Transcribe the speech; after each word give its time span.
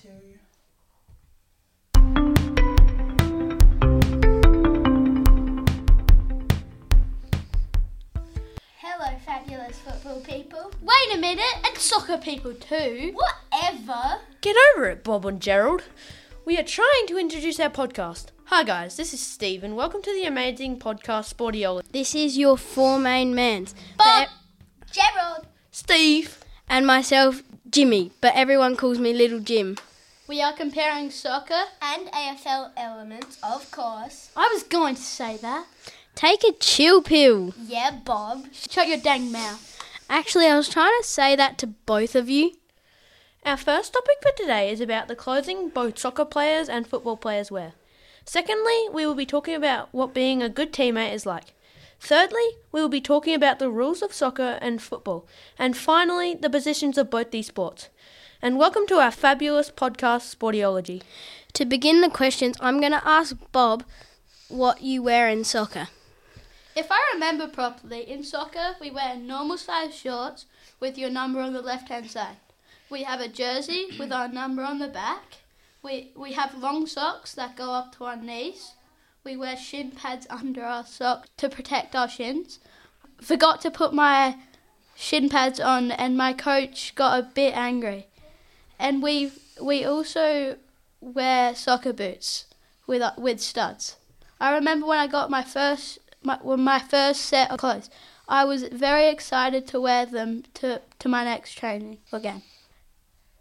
two. 0.00 0.38
Hello, 8.78 9.16
fabulous 9.24 9.78
football 9.78 10.20
people. 10.20 10.72
Wait 10.82 11.14
a 11.14 11.18
minute, 11.18 11.44
and 11.66 11.76
soccer 11.76 12.18
people 12.18 12.54
too. 12.54 13.14
Whatever. 13.14 14.18
Get 14.40 14.56
over 14.74 14.88
it, 14.88 15.04
Bob 15.04 15.26
and 15.26 15.40
Gerald. 15.40 15.84
We 16.44 16.58
are 16.58 16.62
trying 16.64 17.06
to 17.08 17.18
introduce 17.18 17.60
our 17.60 17.70
podcast. 17.70 18.26
Hi, 18.46 18.64
guys, 18.64 18.96
this 18.96 19.14
is 19.14 19.20
Steve, 19.20 19.62
and 19.62 19.76
welcome 19.76 20.02
to 20.02 20.12
the 20.12 20.24
amazing 20.24 20.78
podcast 20.78 21.32
Sportiola. 21.34 21.82
This 21.92 22.14
is 22.14 22.36
your 22.38 22.56
four 22.56 22.98
main 22.98 23.34
mans. 23.34 23.74
Bob, 23.96 24.28
But- 24.28 24.92
Gerald, 24.92 25.46
Steve! 25.70 26.38
and 26.68 26.86
myself, 26.86 27.42
Jimmy, 27.70 28.10
but 28.20 28.34
everyone 28.34 28.76
calls 28.76 28.98
me 28.98 29.12
Little 29.12 29.40
Jim. 29.40 29.76
We 30.30 30.40
are 30.42 30.52
comparing 30.52 31.10
soccer. 31.10 31.64
and 31.82 32.06
AFL 32.06 32.70
elements, 32.76 33.36
of 33.42 33.68
course. 33.72 34.30
I 34.36 34.48
was 34.52 34.62
going 34.62 34.94
to 34.94 35.02
say 35.02 35.36
that. 35.38 35.66
Take 36.14 36.44
a 36.44 36.52
chill 36.52 37.02
pill. 37.02 37.52
Yeah, 37.60 37.98
Bob. 38.04 38.44
Shut 38.52 38.86
your 38.86 38.98
dang 38.98 39.32
mouth. 39.32 39.76
Actually, 40.08 40.46
I 40.46 40.56
was 40.56 40.68
trying 40.68 40.92
to 41.00 41.04
say 41.04 41.34
that 41.34 41.58
to 41.58 41.66
both 41.66 42.14
of 42.14 42.30
you. 42.30 42.52
Our 43.44 43.56
first 43.56 43.92
topic 43.92 44.18
for 44.22 44.30
today 44.36 44.70
is 44.70 44.80
about 44.80 45.08
the 45.08 45.16
clothing 45.16 45.68
both 45.68 45.98
soccer 45.98 46.24
players 46.24 46.68
and 46.68 46.86
football 46.86 47.16
players 47.16 47.50
wear. 47.50 47.72
Secondly, 48.24 48.88
we 48.92 49.04
will 49.04 49.16
be 49.16 49.26
talking 49.26 49.56
about 49.56 49.88
what 49.90 50.14
being 50.14 50.44
a 50.44 50.48
good 50.48 50.72
teammate 50.72 51.12
is 51.12 51.26
like. 51.26 51.54
Thirdly, 52.00 52.56
we 52.72 52.80
will 52.80 52.88
be 52.88 53.02
talking 53.02 53.34
about 53.34 53.58
the 53.58 53.70
rules 53.70 54.00
of 54.00 54.14
soccer 54.14 54.58
and 54.62 54.80
football. 54.80 55.28
And 55.58 55.76
finally, 55.76 56.34
the 56.34 56.48
positions 56.48 56.96
of 56.96 57.10
both 57.10 57.30
these 57.30 57.48
sports. 57.48 57.90
And 58.40 58.56
welcome 58.56 58.86
to 58.86 58.96
our 58.96 59.10
fabulous 59.10 59.70
podcast, 59.70 60.34
Sportiology. 60.34 61.02
To 61.52 61.66
begin 61.66 62.00
the 62.00 62.08
questions, 62.08 62.56
I'm 62.58 62.80
going 62.80 62.92
to 62.92 63.06
ask 63.06 63.36
Bob 63.52 63.84
what 64.48 64.80
you 64.80 65.02
wear 65.02 65.28
in 65.28 65.44
soccer. 65.44 65.88
If 66.74 66.86
I 66.90 66.98
remember 67.12 67.46
properly, 67.46 68.10
in 68.10 68.24
soccer 68.24 68.76
we 68.80 68.90
wear 68.90 69.14
normal 69.16 69.58
size 69.58 69.94
shorts 69.94 70.46
with 70.80 70.96
your 70.96 71.10
number 71.10 71.40
on 71.40 71.52
the 71.52 71.60
left 71.60 71.90
hand 71.90 72.10
side. 72.10 72.36
We 72.88 73.02
have 73.02 73.20
a 73.20 73.28
jersey 73.28 73.88
with 73.98 74.10
our 74.10 74.26
number 74.26 74.62
on 74.62 74.78
the 74.78 74.88
back. 74.88 75.38
We 75.82 76.12
we 76.16 76.32
have 76.32 76.54
long 76.54 76.86
socks 76.86 77.34
that 77.34 77.56
go 77.56 77.72
up 77.72 77.94
to 77.96 78.04
our 78.04 78.16
knees. 78.16 78.72
We 79.22 79.36
wear 79.36 79.56
shin 79.56 79.90
pads 79.90 80.26
under 80.30 80.64
our 80.64 80.84
socks 80.84 81.28
to 81.36 81.48
protect 81.48 81.94
our 81.94 82.08
shins. 82.08 82.58
Forgot 83.20 83.60
to 83.62 83.70
put 83.70 83.92
my 83.92 84.36
shin 84.96 85.28
pads 85.28 85.60
on 85.60 85.90
and 85.92 86.16
my 86.16 86.32
coach 86.32 86.94
got 86.94 87.18
a 87.18 87.22
bit 87.22 87.54
angry. 87.56 88.06
And 88.78 89.02
we 89.02 89.32
we 89.60 89.84
also 89.84 90.56
wear 91.00 91.54
soccer 91.54 91.92
boots 91.92 92.46
with 92.86 93.02
uh, 93.02 93.12
with 93.18 93.40
studs. 93.40 93.96
I 94.40 94.54
remember 94.54 94.86
when 94.86 94.98
I 94.98 95.06
got 95.06 95.30
my 95.30 95.42
first 95.42 95.98
my, 96.22 96.38
when 96.40 96.60
my 96.60 96.78
first 96.78 97.22
set 97.22 97.50
of 97.50 97.58
clothes. 97.58 97.90
I 98.26 98.44
was 98.44 98.62
very 98.62 99.08
excited 99.08 99.66
to 99.68 99.80
wear 99.80 100.06
them 100.06 100.44
to, 100.54 100.80
to 101.00 101.08
my 101.08 101.24
next 101.24 101.54
training 101.54 101.98
again. 102.12 102.42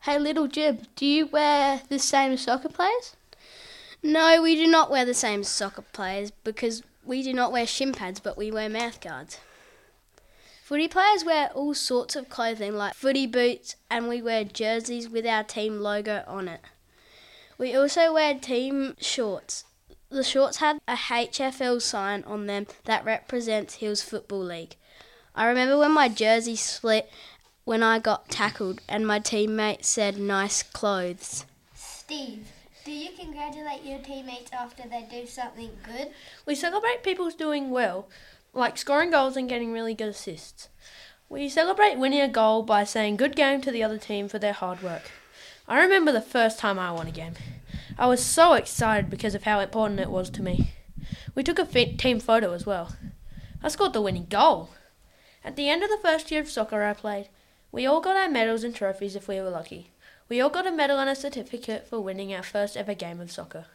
Hey, 0.00 0.18
little 0.18 0.48
Jim, 0.48 0.78
do 0.96 1.04
you 1.04 1.26
wear 1.26 1.82
the 1.90 1.98
same 1.98 2.38
soccer 2.38 2.70
players? 2.70 3.14
No, 4.02 4.40
we 4.42 4.54
do 4.54 4.66
not 4.66 4.90
wear 4.90 5.04
the 5.04 5.14
same 5.14 5.42
soccer 5.44 5.82
players 5.82 6.30
because 6.44 6.82
we 7.04 7.22
do 7.22 7.32
not 7.32 7.52
wear 7.52 7.66
shin 7.66 7.92
pads, 7.92 8.20
but 8.20 8.36
we 8.36 8.50
wear 8.50 8.68
mouth 8.68 9.00
guards. 9.00 9.38
Footy 10.62 10.86
players 10.86 11.24
wear 11.24 11.50
all 11.54 11.74
sorts 11.74 12.14
of 12.14 12.28
clothing 12.28 12.76
like 12.76 12.94
footy 12.94 13.26
boots, 13.26 13.76
and 13.90 14.08
we 14.08 14.20
wear 14.20 14.44
jerseys 14.44 15.08
with 15.08 15.26
our 15.26 15.42
team 15.42 15.80
logo 15.80 16.22
on 16.26 16.46
it. 16.46 16.60
We 17.56 17.74
also 17.74 18.12
wear 18.12 18.34
team 18.34 18.94
shorts. 19.00 19.64
The 20.10 20.22
shorts 20.22 20.58
have 20.58 20.78
a 20.86 20.94
HFL 20.94 21.80
sign 21.82 22.22
on 22.24 22.46
them 22.46 22.66
that 22.84 23.04
represents 23.04 23.76
Hills 23.76 24.02
Football 24.02 24.44
League. 24.44 24.76
I 25.34 25.46
remember 25.46 25.78
when 25.78 25.92
my 25.92 26.08
jersey 26.08 26.56
split 26.56 27.10
when 27.64 27.82
I 27.82 27.98
got 27.98 28.30
tackled, 28.30 28.80
and 28.88 29.06
my 29.06 29.20
teammate 29.20 29.84
said, 29.84 30.18
Nice 30.18 30.62
clothes. 30.62 31.44
Steve, 31.74 32.48
do 32.84 32.92
you 32.92 33.10
congratulate 33.18 33.84
your 33.84 33.98
teammates 33.98 34.52
after 34.52 34.84
they 34.88 35.06
do 35.10 35.26
something 35.26 35.70
good? 35.84 36.12
We 36.46 36.54
celebrate 36.54 37.02
people's 37.02 37.34
doing 37.34 37.70
well, 37.70 38.08
like 38.52 38.78
scoring 38.78 39.10
goals 39.10 39.36
and 39.36 39.48
getting 39.48 39.72
really 39.72 39.94
good 39.94 40.08
assists. 40.08 40.68
We 41.28 41.48
celebrate 41.48 41.98
winning 41.98 42.20
a 42.20 42.28
goal 42.28 42.62
by 42.62 42.84
saying 42.84 43.16
good 43.16 43.36
game 43.36 43.60
to 43.60 43.70
the 43.70 43.82
other 43.82 43.98
team 43.98 44.28
for 44.28 44.38
their 44.38 44.54
hard 44.54 44.82
work. 44.82 45.10
I 45.66 45.80
remember 45.80 46.12
the 46.12 46.22
first 46.22 46.58
time 46.58 46.78
I 46.78 46.92
won 46.92 47.06
a 47.06 47.10
game. 47.10 47.34
I 47.98 48.06
was 48.06 48.24
so 48.24 48.54
excited 48.54 49.10
because 49.10 49.34
of 49.34 49.42
how 49.42 49.60
important 49.60 50.00
it 50.00 50.10
was 50.10 50.30
to 50.30 50.42
me. 50.42 50.72
We 51.34 51.42
took 51.42 51.58
a 51.58 51.66
team 51.66 52.20
photo 52.20 52.52
as 52.52 52.64
well. 52.64 52.96
I 53.62 53.68
scored 53.68 53.92
the 53.92 54.00
winning 54.00 54.26
goal. 54.30 54.70
At 55.44 55.56
the 55.56 55.68
end 55.68 55.82
of 55.82 55.90
the 55.90 55.98
first 56.00 56.30
year 56.30 56.40
of 56.40 56.48
soccer 56.48 56.82
I 56.82 56.94
played, 56.94 57.28
we 57.70 57.84
all 57.84 58.00
got 58.00 58.16
our 58.16 58.28
medals 58.28 58.64
and 58.64 58.74
trophies 58.74 59.14
if 59.14 59.28
we 59.28 59.40
were 59.40 59.50
lucky. 59.50 59.90
We 60.28 60.40
all 60.40 60.50
got 60.50 60.66
a 60.66 60.72
medal 60.72 60.98
and 60.98 61.08
a 61.08 61.16
certificate 61.16 61.88
for 61.88 62.00
winning 62.00 62.34
our 62.34 62.42
first 62.42 62.76
ever 62.76 62.94
game 62.94 63.20
of 63.20 63.30
soccer. 63.30 63.66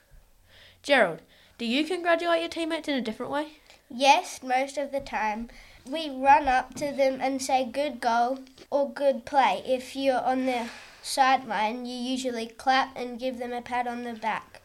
Gerald, 0.83 1.21
do 1.57 1.65
you 1.65 1.83
congratulate 1.83 2.41
your 2.41 2.49
teammates 2.49 2.87
in 2.87 2.95
a 2.95 3.01
different 3.01 3.31
way? 3.31 3.53
Yes, 3.89 4.41
most 4.43 4.77
of 4.77 4.91
the 4.91 4.99
time. 4.99 5.49
We 5.89 6.09
run 6.09 6.47
up 6.47 6.75
to 6.75 6.91
them 6.91 7.19
and 7.21 7.41
say 7.41 7.65
good 7.65 7.99
goal 7.99 8.39
or 8.69 8.89
good 8.91 9.25
play. 9.25 9.63
If 9.65 9.95
you're 9.95 10.21
on 10.21 10.45
the 10.45 10.69
sideline, 11.01 11.85
you 11.85 11.95
usually 11.95 12.47
clap 12.47 12.95
and 12.95 13.19
give 13.19 13.39
them 13.39 13.51
a 13.51 13.61
pat 13.61 13.87
on 13.87 14.03
the 14.03 14.13
back. 14.13 14.61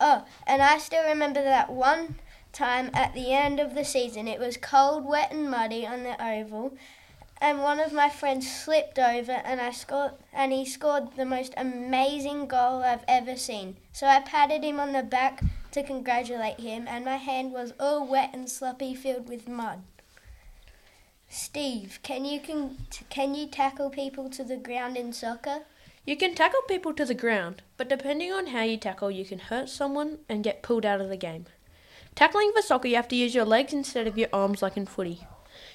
Oh, 0.00 0.24
and 0.46 0.62
I 0.62 0.78
still 0.78 1.04
remember 1.04 1.42
that 1.42 1.70
one 1.70 2.16
time 2.52 2.90
at 2.92 3.14
the 3.14 3.32
end 3.32 3.58
of 3.58 3.74
the 3.74 3.84
season. 3.84 4.28
It 4.28 4.38
was 4.38 4.56
cold, 4.56 5.04
wet, 5.04 5.32
and 5.32 5.50
muddy 5.50 5.86
on 5.86 6.02
the 6.02 6.22
oval, 6.22 6.74
and 7.42 7.60
one 7.60 7.80
of 7.80 7.92
my 7.92 8.08
friends 8.08 8.48
slipped 8.48 9.00
over, 9.00 9.32
and 9.32 9.60
I 9.60 9.72
scored, 9.72 10.12
and 10.32 10.52
he 10.52 10.64
scored 10.64 11.16
the 11.16 11.24
most 11.24 11.52
amazing 11.56 12.46
goal 12.46 12.84
I've 12.84 13.04
ever 13.08 13.36
seen. 13.36 13.78
So 13.92 14.06
I 14.06 14.20
patted 14.20 14.62
him 14.62 14.78
on 14.78 14.92
the 14.92 15.02
back 15.02 15.42
to 15.72 15.82
congratulate 15.82 16.60
him, 16.60 16.86
and 16.86 17.04
my 17.04 17.16
hand 17.16 17.50
was 17.50 17.72
all 17.80 18.06
wet 18.06 18.30
and 18.32 18.48
sloppy, 18.48 18.94
filled 18.94 19.28
with 19.28 19.48
mud. 19.48 19.82
Steve, 21.28 21.98
can 22.04 22.24
you 22.24 22.38
can, 22.38 22.76
can 23.10 23.34
you 23.34 23.48
tackle 23.48 23.90
people 23.90 24.30
to 24.30 24.44
the 24.44 24.56
ground 24.56 24.96
in 24.96 25.12
soccer? 25.12 25.62
You 26.06 26.16
can 26.16 26.36
tackle 26.36 26.62
people 26.68 26.94
to 26.94 27.04
the 27.04 27.14
ground, 27.14 27.62
but 27.76 27.88
depending 27.88 28.32
on 28.32 28.48
how 28.48 28.62
you 28.62 28.76
tackle, 28.76 29.10
you 29.10 29.24
can 29.24 29.40
hurt 29.40 29.68
someone 29.68 30.18
and 30.28 30.44
get 30.44 30.62
pulled 30.62 30.86
out 30.86 31.00
of 31.00 31.08
the 31.08 31.16
game. 31.16 31.46
Tackling 32.14 32.52
for 32.54 32.62
soccer, 32.62 32.86
you 32.86 32.96
have 32.96 33.08
to 33.08 33.16
use 33.16 33.34
your 33.34 33.44
legs 33.44 33.72
instead 33.72 34.06
of 34.06 34.16
your 34.16 34.28
arms 34.32 34.62
like 34.62 34.76
in 34.76 34.86
footy. 34.86 35.26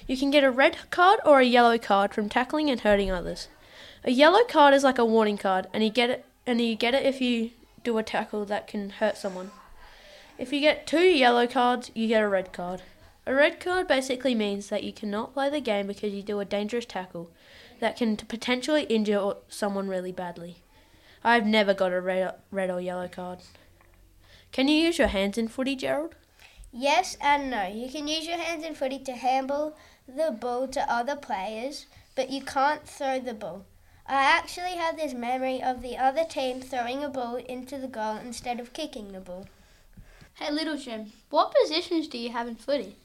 You 0.06 0.16
can 0.16 0.30
get 0.30 0.44
a 0.44 0.50
red 0.50 0.90
card 0.90 1.20
or 1.24 1.40
a 1.40 1.44
yellow 1.44 1.78
card 1.78 2.14
from 2.14 2.28
tackling 2.28 2.70
and 2.70 2.80
hurting 2.80 3.10
others. 3.10 3.48
A 4.04 4.10
yellow 4.10 4.44
card 4.44 4.74
is 4.74 4.84
like 4.84 4.98
a 4.98 5.04
warning 5.04 5.38
card, 5.38 5.66
and 5.72 5.84
you 5.84 5.90
get 5.90 6.10
it 6.10 6.24
and 6.46 6.60
you 6.60 6.74
get 6.74 6.94
it 6.94 7.04
if 7.04 7.20
you 7.20 7.50
do 7.84 7.98
a 7.98 8.02
tackle 8.02 8.44
that 8.46 8.66
can 8.66 8.90
hurt 8.90 9.16
someone. 9.16 9.50
If 10.38 10.52
you 10.52 10.60
get 10.60 10.86
two 10.86 11.00
yellow 11.00 11.46
cards, 11.46 11.90
you 11.94 12.08
get 12.08 12.22
a 12.22 12.28
red 12.28 12.52
card. 12.52 12.82
A 13.26 13.34
red 13.34 13.60
card 13.60 13.86
basically 13.86 14.34
means 14.34 14.68
that 14.68 14.84
you 14.84 14.92
cannot 14.92 15.34
play 15.34 15.50
the 15.50 15.60
game 15.60 15.86
because 15.86 16.14
you 16.14 16.22
do 16.22 16.40
a 16.40 16.46
dangerous 16.46 16.86
tackle 16.86 17.30
that 17.80 17.96
can 17.96 18.16
potentially 18.16 18.84
injure 18.84 19.34
someone 19.48 19.88
really 19.88 20.12
badly. 20.12 20.62
I've 21.22 21.44
never 21.44 21.74
got 21.74 21.92
a 21.92 22.00
red, 22.00 22.34
red 22.50 22.70
or 22.70 22.80
yellow 22.80 23.08
card. 23.08 23.40
Can 24.52 24.68
you 24.68 24.76
use 24.76 24.98
your 24.98 25.08
hands 25.08 25.36
in 25.36 25.48
footy, 25.48 25.76
Gerald? 25.76 26.14
Yes 26.72 27.16
and 27.20 27.50
no. 27.50 27.66
You 27.66 27.88
can 27.90 28.08
use 28.08 28.26
your 28.26 28.38
hands 28.38 28.64
and 28.64 28.76
footy 28.76 28.98
to 29.00 29.12
handle 29.12 29.76
the 30.06 30.30
ball 30.30 30.68
to 30.68 30.92
other 30.92 31.16
players, 31.16 31.86
but 32.14 32.30
you 32.30 32.42
can't 32.42 32.86
throw 32.86 33.18
the 33.18 33.34
ball. 33.34 33.64
I 34.06 34.22
actually 34.22 34.76
have 34.76 34.96
this 34.96 35.12
memory 35.12 35.62
of 35.62 35.82
the 35.82 35.96
other 35.96 36.24
team 36.24 36.60
throwing 36.60 37.04
a 37.04 37.08
ball 37.08 37.36
into 37.36 37.78
the 37.78 37.88
goal 37.88 38.16
instead 38.16 38.58
of 38.58 38.72
kicking 38.72 39.12
the 39.12 39.20
ball. 39.20 39.46
Hey, 40.34 40.50
little 40.50 40.76
Jim, 40.76 41.12
what 41.30 41.54
positions 41.62 42.08
do 42.08 42.16
you 42.16 42.30
have 42.30 42.48
in 42.48 42.54
footy? 42.54 42.96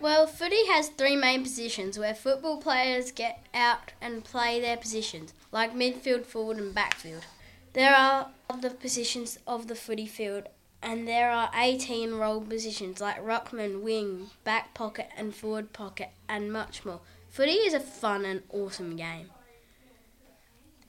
Well, 0.00 0.26
footy 0.26 0.66
has 0.66 0.88
three 0.88 1.16
main 1.16 1.42
positions 1.42 1.98
where 1.98 2.14
football 2.14 2.58
players 2.58 3.12
get 3.12 3.44
out 3.54 3.92
and 4.00 4.24
play 4.24 4.60
their 4.60 4.76
positions, 4.76 5.32
like 5.52 5.74
midfield, 5.74 6.26
forward, 6.26 6.58
and 6.58 6.74
backfield. 6.74 7.24
There 7.72 7.94
are 7.94 8.28
other 8.50 8.70
positions 8.70 9.38
of 9.46 9.68
the 9.68 9.74
footy 9.74 10.06
field, 10.06 10.48
and 10.86 11.08
there 11.08 11.32
are 11.32 11.50
18 11.52 12.14
role 12.14 12.40
positions 12.40 13.00
like 13.00 13.20
ruckman, 13.20 13.82
wing, 13.82 14.30
back 14.44 14.72
pocket, 14.72 15.08
and 15.16 15.34
forward 15.34 15.72
pocket, 15.72 16.10
and 16.28 16.52
much 16.52 16.84
more. 16.84 17.00
Footy 17.28 17.54
is 17.54 17.74
a 17.74 17.80
fun 17.80 18.24
and 18.24 18.44
awesome 18.50 18.94
game. 18.94 19.30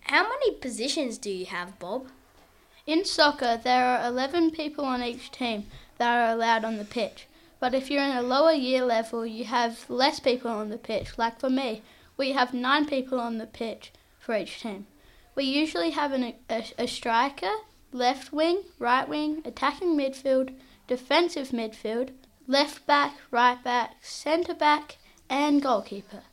How 0.01 0.21
many 0.21 0.51
positions 0.53 1.17
do 1.17 1.31
you 1.31 1.47
have, 1.47 1.79
Bob? 1.79 2.09
In 2.85 3.05
soccer, 3.05 3.59
there 3.61 3.83
are 3.83 4.07
11 4.07 4.51
people 4.51 4.85
on 4.85 5.01
each 5.01 5.31
team 5.31 5.65
that 5.97 6.15
are 6.15 6.31
allowed 6.31 6.63
on 6.63 6.77
the 6.77 6.85
pitch. 6.85 7.25
But 7.59 7.73
if 7.73 7.89
you're 7.89 8.03
in 8.03 8.15
a 8.15 8.21
lower 8.21 8.51
year 8.51 8.85
level, 8.85 9.25
you 9.25 9.45
have 9.45 9.89
less 9.89 10.19
people 10.19 10.51
on 10.51 10.69
the 10.69 10.77
pitch. 10.77 11.17
Like 11.17 11.39
for 11.39 11.49
me, 11.49 11.81
we 12.17 12.33
have 12.33 12.53
nine 12.53 12.85
people 12.85 13.19
on 13.19 13.39
the 13.39 13.47
pitch 13.47 13.91
for 14.19 14.37
each 14.37 14.61
team. 14.61 14.85
We 15.33 15.45
usually 15.45 15.89
have 15.89 16.11
an, 16.11 16.35
a, 16.51 16.65
a 16.77 16.87
striker, 16.87 17.51
left 17.91 18.31
wing, 18.33 18.63
right 18.79 19.07
wing, 19.07 19.41
attacking 19.45 19.97
midfield, 19.97 20.53
defensive 20.87 21.49
midfield, 21.49 22.11
left 22.47 22.85
back, 22.85 23.15
right 23.31 23.61
back, 23.63 23.95
centre 24.01 24.53
back, 24.53 24.97
and 25.29 25.61
goalkeeper. 25.61 26.23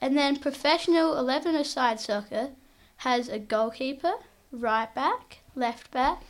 And 0.00 0.16
then 0.16 0.36
professional 0.36 1.16
11 1.18 1.54
a 1.54 1.64
side 1.64 2.00
soccer 2.00 2.50
has 2.98 3.28
a 3.28 3.38
goalkeeper, 3.38 4.12
right 4.52 4.94
back, 4.94 5.38
left 5.54 5.90
back, 5.90 6.22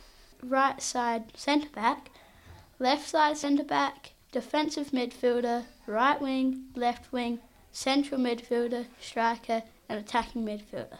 right 0.43 0.81
side 0.81 1.31
centre 1.35 1.69
back, 1.69 2.09
left 2.79 3.07
side 3.07 3.37
centre 3.37 3.63
back, 3.63 4.11
defensive 4.31 4.91
midfielder, 4.91 5.65
right 5.87 6.21
wing, 6.21 6.65
left 6.75 7.11
wing, 7.11 7.39
central 7.71 8.19
midfielder, 8.19 8.85
striker, 8.99 9.63
and 9.87 9.99
attacking 9.99 10.45
midfielder. 10.45 10.99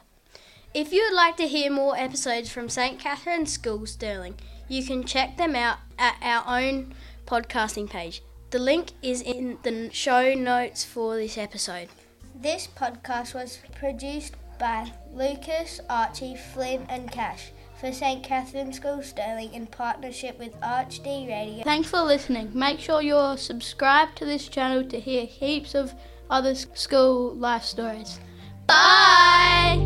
If 0.74 0.94
you 0.94 1.04
would 1.04 1.16
like 1.16 1.36
to 1.38 1.48
hear 1.48 1.70
more 1.70 1.98
episodes 1.98 2.50
from 2.50 2.70
St. 2.70 2.98
Catherine's 2.98 3.52
School 3.52 3.86
Stirling, 3.86 4.36
you 4.70 4.86
can 4.86 5.04
check 5.04 5.36
them 5.36 5.54
out 5.54 5.80
at 6.00 6.16
our 6.22 6.62
own 6.62 6.94
podcasting 7.26 7.90
page. 7.90 8.24
The 8.52 8.60
link 8.60 8.92
is 9.02 9.22
in 9.22 9.58
the 9.64 9.90
show 9.92 10.34
notes 10.34 10.86
for 10.86 11.18
this 11.18 11.38
episode. 11.38 11.90
This 12.34 12.70
podcast 12.74 13.34
was 13.34 13.60
produced 13.76 14.36
by 14.60 14.94
Lucas, 15.14 15.82
Archie, 15.90 16.38
Flynn, 16.38 16.86
and 16.88 17.12
Cash 17.12 17.52
for 17.78 17.92
St. 17.92 18.24
Catherine's 18.24 18.78
School 18.78 19.04
Stirling 19.04 19.54
in 19.54 19.68
partnership 19.68 20.40
with 20.40 20.58
ArchD 20.62 21.28
Radio. 21.28 21.64
Thanks 21.66 21.90
for 21.90 22.02
listening. 22.02 22.50
Make 22.54 22.80
sure 22.80 23.02
you're 23.02 23.36
subscribed 23.36 24.18
to 24.20 24.26
this 24.26 24.48
channel 24.48 24.86
to 24.86 25.00
hear 25.02 25.26
heaps 25.26 25.76
of 25.76 25.94
other 26.30 26.56
school 26.56 27.36
life 27.36 27.64
stories. 27.64 28.22
Bye! 28.68 29.81